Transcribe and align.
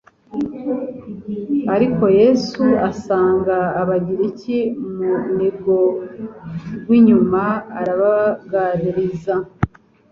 ariko 1.75 2.03
Yesu 2.19 2.65
asanga 2.89 3.57
abagiriki 3.81 4.59
mu 4.95 5.11
nigo 5.35 5.79
rw'inyuma 6.81 7.43
arabaganiriza. 7.79 9.35